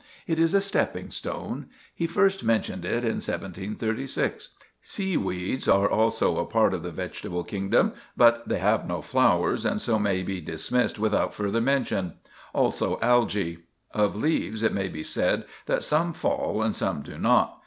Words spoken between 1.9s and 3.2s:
He first mentioned it in